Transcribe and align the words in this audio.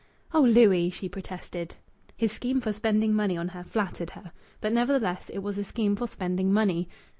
"Oh, 0.33 0.41
Louis!" 0.41 0.89
she 0.89 1.07
protested. 1.07 1.75
His 2.17 2.31
scheme 2.31 2.59
for 2.59 2.73
spending 2.73 3.13
money 3.13 3.37
on 3.37 3.49
her 3.49 3.63
flattered 3.63 4.09
her. 4.17 4.31
But 4.59 4.73
nevertheless 4.73 5.29
it 5.31 5.43
was 5.43 5.59
a 5.59 5.63
scheme 5.63 5.95
for 5.95 6.07
spending 6.07 6.51
money. 6.51 6.89